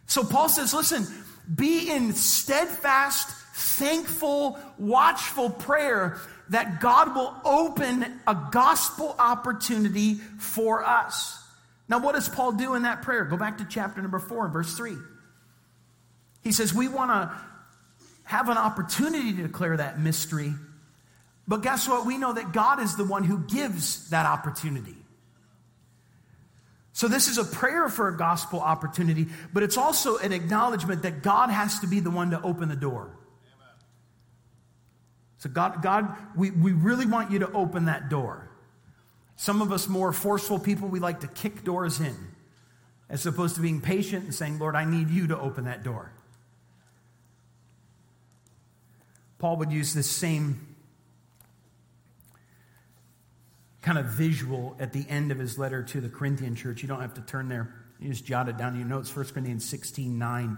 [0.05, 1.07] So Paul says, listen,
[1.53, 11.39] be in steadfast thankful, watchful prayer that God will open a gospel opportunity for us.
[11.87, 13.25] Now, what does Paul do in that prayer?
[13.25, 14.97] Go back to chapter number four, verse three.
[16.43, 17.31] He says, We want to
[18.23, 20.53] have an opportunity to declare that mystery,
[21.47, 22.05] but guess what?
[22.05, 24.95] We know that God is the one who gives that opportunity.
[26.95, 31.23] So, this is a prayer for a gospel opportunity, but it's also an acknowledgement that
[31.23, 33.09] God has to be the one to open the door.
[35.39, 38.47] So, God, God we, we really want you to open that door.
[39.35, 42.15] Some of us more forceful people, we like to kick doors in,
[43.09, 46.13] as opposed to being patient and saying, Lord, I need you to open that door.
[49.39, 50.72] Paul would use this same
[53.83, 56.81] kind of visual at the end of his letter to the Corinthian church.
[56.81, 57.75] You don't have to turn there.
[57.99, 59.15] You just jot it down in your notes.
[59.15, 60.57] 1 Corinthians 16 9.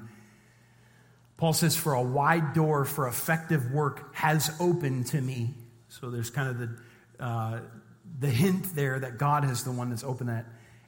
[1.38, 5.54] Paul says, For a wide door for effective work has opened to me.
[5.90, 7.60] So there's kind of the, uh,
[8.20, 10.46] the hint there that God is the one that's opened that.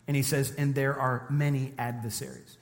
[0.07, 2.57] And he says, And there are many adversaries.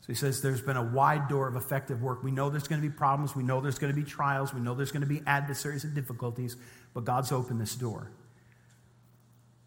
[0.00, 2.24] So he says, There's been a wide door of effective work.
[2.24, 3.36] We know there's going to be problems.
[3.36, 4.54] We know there's going to be trials.
[4.54, 6.56] We know there's going to be adversaries and difficulties.
[6.94, 8.10] But God's opened this door.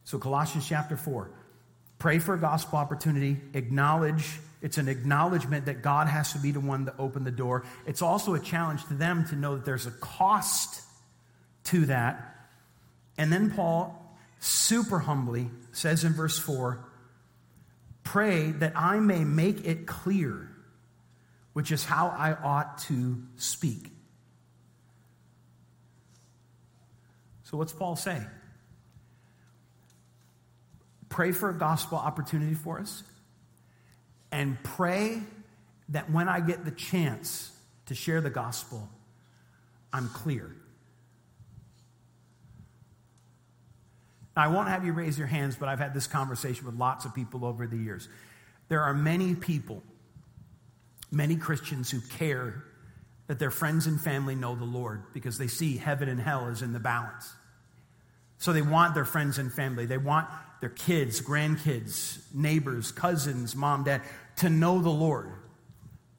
[0.04, 1.32] So, Colossians chapter 4
[2.00, 6.60] pray for a gospel opportunity, acknowledge, it's an acknowledgement that God has to be the
[6.60, 7.64] one to open the door.
[7.86, 10.82] It's also a challenge to them to know that there's a cost
[11.66, 12.48] to that.
[13.18, 13.98] And then Paul
[14.40, 16.84] super humbly says in verse 4
[18.04, 20.50] pray that I may make it clear,
[21.54, 23.92] which is how I ought to speak.
[27.44, 28.22] So, what's Paul say?
[31.12, 33.04] Pray for a gospel opportunity for us.
[34.32, 35.22] And pray
[35.90, 37.52] that when I get the chance
[37.88, 38.88] to share the gospel,
[39.92, 40.56] I'm clear.
[44.38, 47.14] I won't have you raise your hands, but I've had this conversation with lots of
[47.14, 48.08] people over the years.
[48.70, 49.84] There are many people,
[51.12, 52.64] many Christians who care
[53.28, 56.62] that their friends and family know the Lord because they see heaven and hell is
[56.62, 57.34] in the balance.
[58.38, 60.30] So they want their friends and family, they want
[60.62, 64.02] their kids, grandkids, neighbors, cousins, mom, dad,
[64.38, 65.32] to know the Lord,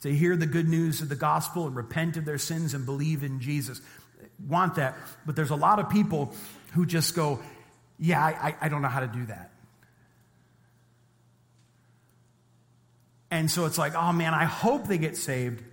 [0.02, 3.22] to hear the good news of the gospel and repent of their sins and believe
[3.22, 3.80] in Jesus.
[4.46, 4.96] Want that.
[5.24, 6.34] But there's a lot of people
[6.72, 7.40] who just go,
[7.98, 9.52] Yeah, I, I don't know how to do that.
[13.30, 15.64] And so it's like, oh man, I hope they get saved.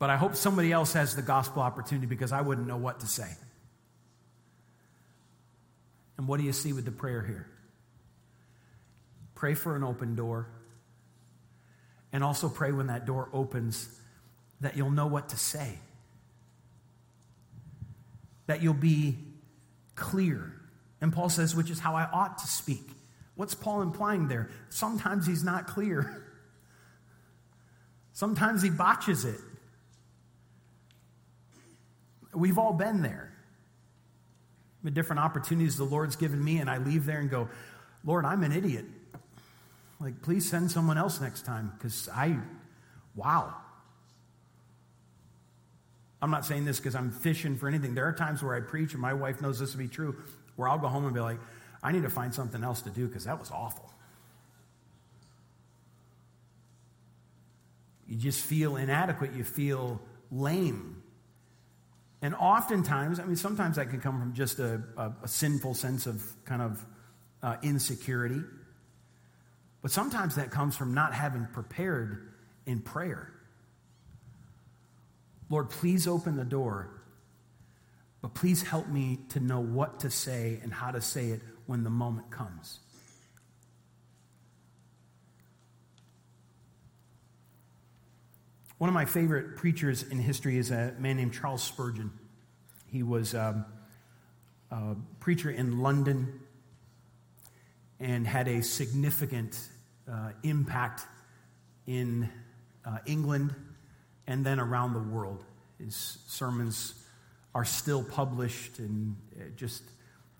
[0.00, 3.06] But I hope somebody else has the gospel opportunity because I wouldn't know what to
[3.06, 3.28] say.
[6.22, 7.48] And what do you see with the prayer here?
[9.34, 10.46] Pray for an open door.
[12.12, 13.88] And also pray when that door opens
[14.60, 15.80] that you'll know what to say,
[18.46, 19.18] that you'll be
[19.96, 20.52] clear.
[21.00, 22.88] And Paul says, which is how I ought to speak.
[23.34, 24.48] What's Paul implying there?
[24.68, 26.24] Sometimes he's not clear,
[28.12, 29.40] sometimes he botches it.
[32.32, 33.31] We've all been there
[34.84, 37.48] the different opportunities the Lord's given me, and I leave there and go,
[38.04, 38.84] Lord, I'm an idiot.
[40.00, 42.36] Like, please send someone else next time because I,
[43.14, 43.54] wow.
[46.20, 47.94] I'm not saying this because I'm fishing for anything.
[47.94, 50.16] There are times where I preach, and my wife knows this to be true,
[50.56, 51.38] where I'll go home and be like,
[51.82, 53.92] I need to find something else to do because that was awful.
[58.08, 59.32] You just feel inadequate.
[59.34, 61.01] You feel lame.
[62.22, 66.06] And oftentimes, I mean, sometimes that can come from just a, a, a sinful sense
[66.06, 66.86] of kind of
[67.42, 68.40] uh, insecurity.
[69.82, 72.32] But sometimes that comes from not having prepared
[72.64, 73.32] in prayer.
[75.50, 77.02] Lord, please open the door,
[78.22, 81.82] but please help me to know what to say and how to say it when
[81.82, 82.78] the moment comes.
[88.78, 92.10] One of my favorite preachers in history is a man named Charles Spurgeon.
[92.92, 93.64] He was um,
[94.70, 96.40] a preacher in London
[97.98, 99.58] and had a significant
[100.10, 101.06] uh, impact
[101.86, 102.28] in
[102.84, 103.54] uh, England
[104.26, 105.42] and then around the world.
[105.78, 106.94] His sermons
[107.54, 109.82] are still published and uh, just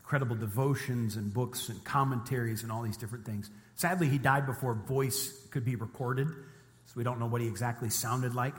[0.01, 3.49] incredible devotions and books and commentaries and all these different things.
[3.77, 6.29] Sadly, he died before voice could be recorded.
[6.29, 8.55] So we don't know what he exactly sounded like.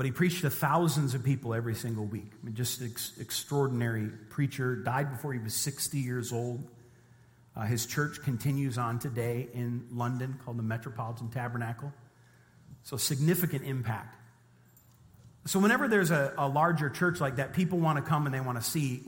[0.00, 2.32] But he preached to thousands of people every single week.
[2.32, 4.76] I mean, just an ex- extraordinary preacher.
[4.76, 6.66] Died before he was 60 years old.
[7.54, 11.92] Uh, his church continues on today in London called the Metropolitan Tabernacle.
[12.82, 14.16] So significant impact.
[15.44, 18.40] So, whenever there's a, a larger church like that, people want to come and they
[18.40, 19.02] want to see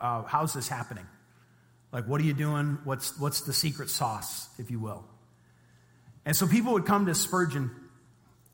[0.00, 1.06] uh, how's this happening?
[1.92, 2.78] Like, what are you doing?
[2.84, 5.04] What's, what's the secret sauce, if you will?
[6.24, 7.70] And so people would come to Spurgeon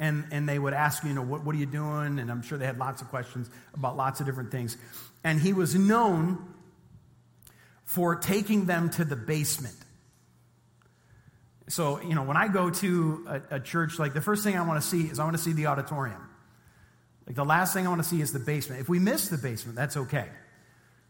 [0.05, 2.19] and, and they would ask, you know, what, what are you doing?
[2.19, 4.77] And I'm sure they had lots of questions about lots of different things.
[5.25, 6.47] And he was known
[7.85, 9.77] for taking them to the basement.
[11.69, 14.67] So, you know, when I go to a, a church, like the first thing I
[14.67, 16.29] want to see is I want to see the auditorium.
[17.27, 18.83] Like the last thing I want to see is the basement.
[18.83, 20.29] If we miss the basement, that's okay.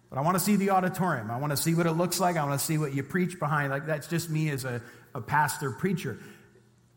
[0.08, 1.32] But I want to see the auditorium.
[1.32, 2.36] I want to see what it looks like.
[2.36, 3.72] I want to see what you preach behind.
[3.72, 4.80] Like that's just me as a,
[5.16, 6.20] a pastor preacher.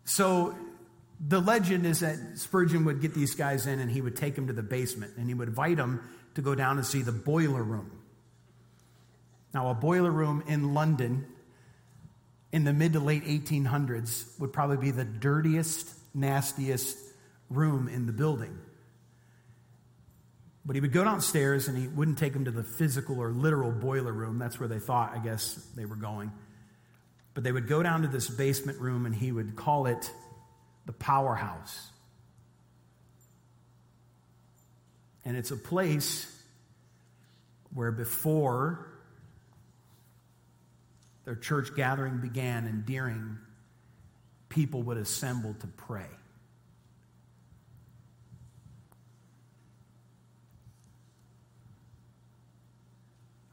[0.06, 0.56] So
[1.20, 4.48] the legend is that Spurgeon would get these guys in and he would take them
[4.48, 6.02] to the basement and he would invite them
[6.36, 7.92] to go down and see the boiler room.
[9.54, 11.26] Now, a boiler room in London
[12.52, 16.98] in the mid to late 1800s would probably be the dirtiest, nastiest
[17.50, 18.58] room in the building.
[20.66, 23.72] But he would go downstairs and he wouldn't take them to the physical or literal
[23.72, 24.38] boiler room.
[24.38, 26.32] That's where they thought, I guess, they were going.
[27.34, 30.12] But they would go down to this basement room and he would call it
[30.88, 31.92] the powerhouse.
[35.24, 36.34] And it's a place
[37.74, 38.88] where before
[41.26, 43.38] their church gathering began and during,
[44.48, 46.08] people would assemble to pray.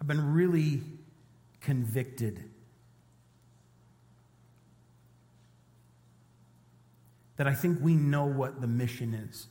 [0.01, 0.83] I've been really
[1.61, 2.45] convicted
[7.37, 9.47] that I think we know what the mission is.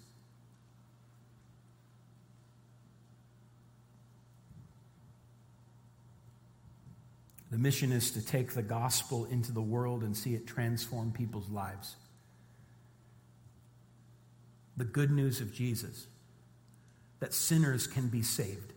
[7.51, 11.49] The mission is to take the gospel into the world and see it transform people's
[11.49, 11.95] lives.
[14.75, 16.07] The good news of Jesus
[17.19, 18.73] that sinners can be saved.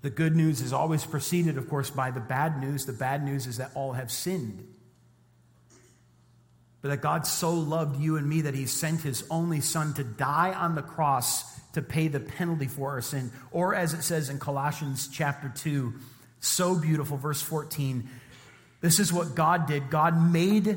[0.00, 2.86] The good news is always preceded, of course, by the bad news.
[2.86, 4.66] The bad news is that all have sinned
[6.84, 10.04] but that God so loved you and me that he sent his only son to
[10.04, 13.32] die on the cross to pay the penalty for our sin.
[13.52, 15.94] Or as it says in Colossians chapter 2,
[16.40, 18.06] so beautiful, verse 14.
[18.82, 19.88] This is what God did.
[19.88, 20.76] God made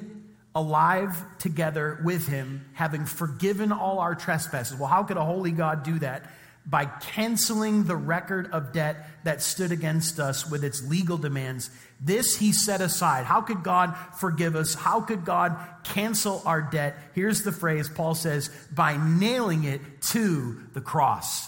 [0.56, 4.80] alive together with him, having forgiven all our trespasses.
[4.80, 6.32] Well, how could a holy God do that?
[6.70, 12.38] By canceling the record of debt that stood against us with its legal demands this
[12.38, 13.26] he set aside.
[13.26, 14.76] How could God forgive us?
[14.76, 16.96] How could God cancel our debt?
[17.14, 19.82] Here's the phrase Paul says by nailing it
[20.14, 21.48] to the cross.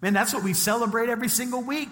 [0.00, 1.90] Man, that's what we celebrate every single week.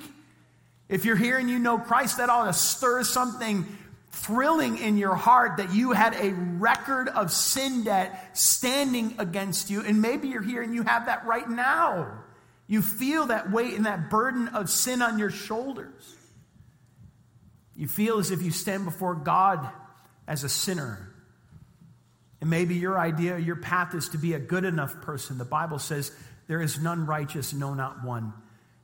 [0.89, 3.67] If you're here and you know Christ, that ought to stir something
[4.11, 9.83] thrilling in your heart that you had a record of sin debt standing against you.
[9.83, 12.25] And maybe you're here and you have that right now.
[12.67, 16.15] You feel that weight and that burden of sin on your shoulders.
[17.77, 19.69] You feel as if you stand before God
[20.27, 21.13] as a sinner.
[22.41, 25.39] And maybe your idea, your path is to be a good enough person.
[25.39, 26.13] The Bible says,
[26.47, 28.33] There is none righteous, no, not one.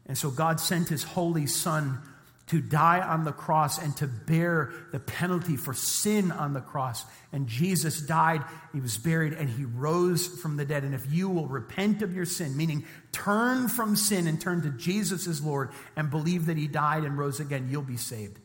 [0.06, 2.00] And so God sent his holy Son
[2.48, 7.04] to die on the cross and to bear the penalty for sin on the cross.
[7.32, 8.42] And Jesus died,
[8.72, 10.84] he was buried, and he rose from the dead.
[10.84, 14.70] And if you will repent of your sin, meaning turn from sin and turn to
[14.70, 18.38] Jesus as Lord and believe that he died and rose again, you'll be saved.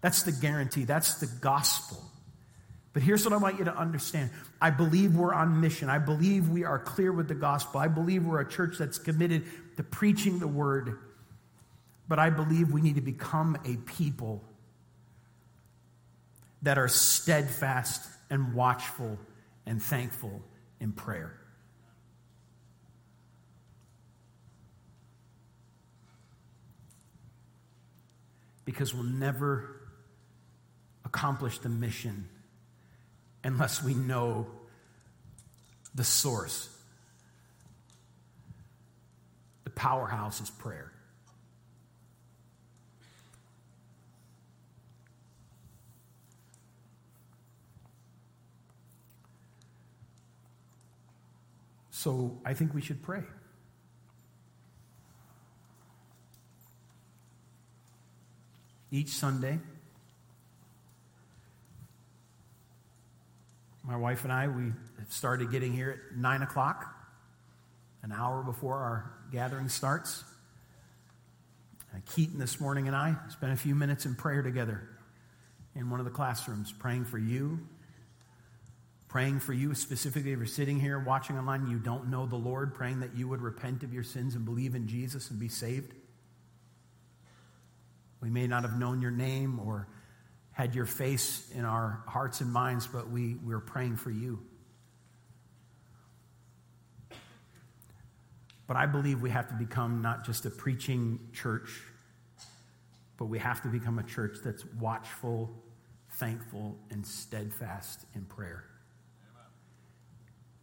[0.00, 2.02] That's the guarantee, that's the gospel.
[2.92, 4.30] But here's what I want you to understand
[4.60, 5.88] I believe we're on mission.
[5.88, 7.78] I believe we are clear with the gospel.
[7.78, 9.44] I believe we're a church that's committed
[9.76, 10.98] to preaching the word.
[12.08, 14.42] But I believe we need to become a people
[16.62, 19.18] that are steadfast and watchful
[19.66, 20.42] and thankful
[20.80, 21.38] in prayer.
[28.64, 29.80] Because we'll never
[31.04, 32.28] accomplish the mission
[33.44, 34.46] unless we know
[35.94, 36.68] the source.
[39.64, 40.87] The powerhouse is prayer.
[52.08, 53.20] So I think we should pray.
[58.90, 59.58] Each Sunday,
[63.84, 64.72] My wife and I, we
[65.10, 66.86] started getting here at 9 o'clock,
[68.02, 70.24] an hour before our gathering starts.
[71.94, 74.88] Uh, Keaton this morning and I spent a few minutes in prayer together
[75.74, 77.60] in one of the classrooms, praying for you,
[79.08, 82.74] Praying for you, specifically if you're sitting here watching online, you don't know the Lord,
[82.74, 85.94] praying that you would repent of your sins and believe in Jesus and be saved.
[88.20, 89.88] We may not have known your name or
[90.52, 94.40] had your face in our hearts and minds, but we, we're praying for you.
[98.66, 101.70] But I believe we have to become not just a preaching church,
[103.16, 105.50] but we have to become a church that's watchful,
[106.10, 108.64] thankful, and steadfast in prayer.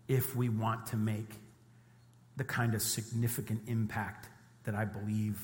[0.07, 1.33] If we want to make
[2.37, 4.29] the kind of significant impact
[4.65, 5.39] that I believe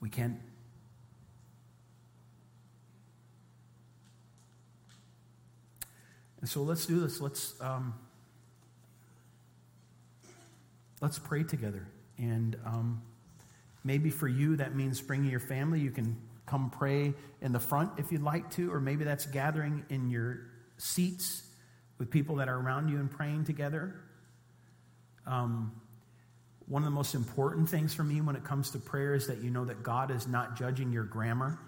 [0.00, 0.40] we can.
[6.40, 7.20] And so let's do this.
[7.20, 7.54] Let's.
[7.60, 7.94] Um,
[11.00, 11.86] let's pray together.
[12.18, 13.02] And um,
[13.84, 15.80] maybe for you, that means bringing your family.
[15.80, 16.16] You can
[16.46, 20.40] come pray in the front if you'd like to, or maybe that's gathering in your
[20.76, 21.42] seats
[22.00, 23.94] with people that are around you and praying together.
[25.26, 25.70] Um,
[26.66, 29.42] one of the most important things for me when it comes to prayer is that
[29.42, 31.58] you know that God is not judging your grammar.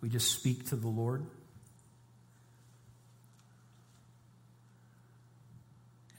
[0.00, 1.24] We just speak to the Lord.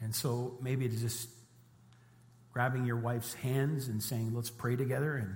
[0.01, 1.27] And so maybe it's just
[2.53, 5.35] grabbing your wife's hands and saying, let's pray together and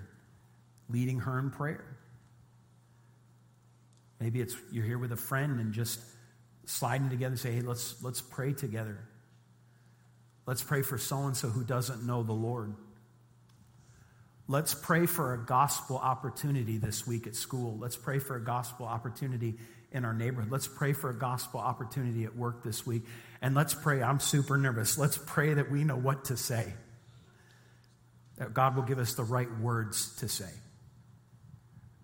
[0.90, 1.84] leading her in prayer.
[4.20, 6.00] Maybe it's you're here with a friend and just
[6.66, 8.98] sliding together and say, hey, let's, let's pray together.
[10.46, 12.76] Let's pray for so and so who doesn't know the Lord.
[14.48, 17.78] Let's pray for a gospel opportunity this week at school.
[17.80, 19.56] Let's pray for a gospel opportunity
[19.92, 20.52] in our neighborhood.
[20.52, 23.04] Let's pray for a gospel opportunity at work this week.
[23.42, 24.04] And let's pray.
[24.04, 25.00] I'm super nervous.
[25.00, 26.74] Let's pray that we know what to say,
[28.38, 30.52] that God will give us the right words to say,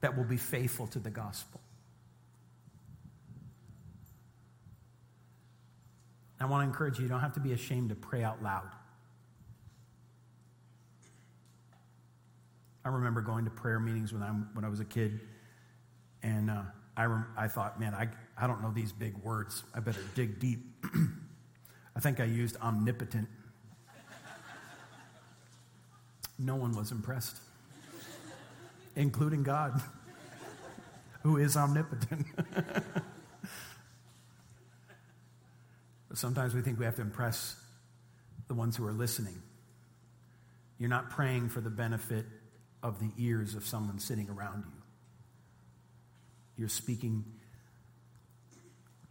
[0.02, 1.62] that will be faithful to the gospel.
[6.42, 8.68] I want to encourage you, you don't have to be ashamed to pray out loud.
[12.84, 15.20] I remember going to prayer meetings when, i when I was a kid,
[16.24, 16.64] and uh,
[16.98, 19.64] I, rem- I thought, man, I, I don't know these big words.
[19.76, 20.66] I better dig deep.
[21.96, 23.28] I think I used omnipotent.
[26.40, 27.38] No one was impressed,
[28.96, 29.80] including God,
[31.22, 32.26] who is omnipotent.
[36.12, 37.56] but sometimes we think we have to impress
[38.50, 39.42] the ones who are listening.
[40.78, 42.26] You're not praying for the benefit
[42.84, 44.82] of the ears of someone sitting around you.
[46.58, 47.24] You're speaking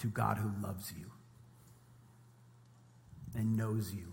[0.00, 1.06] to God who loves you
[3.34, 4.12] and knows you.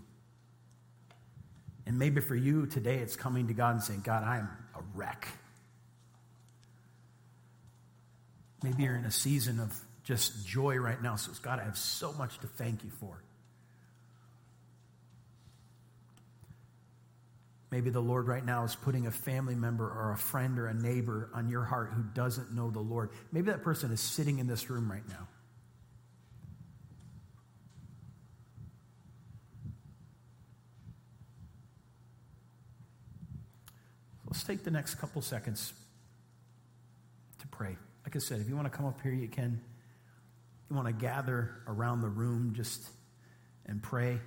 [1.84, 5.28] And maybe for you today, it's coming to God and saying, God, I'm a wreck.
[8.62, 9.78] Maybe you're in a season of
[10.08, 11.16] just joy right now.
[11.16, 13.22] So, God, I have so much to thank you for.
[17.70, 20.72] Maybe the Lord right now is putting a family member or a friend or a
[20.72, 23.10] neighbor on your heart who doesn't know the Lord.
[23.32, 25.28] Maybe that person is sitting in this room right now.
[34.26, 35.74] Let's take the next couple seconds
[37.40, 37.76] to pray.
[38.06, 39.60] Like I said, if you want to come up here, you can.
[40.68, 42.82] You want to gather around the room just
[43.66, 44.18] and pray.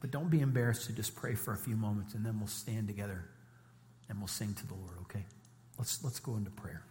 [0.00, 2.86] But don't be embarrassed to just pray for a few moments and then we'll stand
[2.86, 3.24] together
[4.08, 5.24] and we'll sing to the Lord, okay?
[5.78, 6.84] Let's, let's go into prayer.